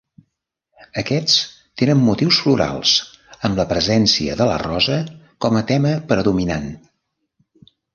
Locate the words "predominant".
6.15-6.71